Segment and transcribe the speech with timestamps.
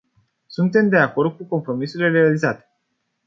[0.47, 2.69] Suntem de acord cu compromisurile realizate.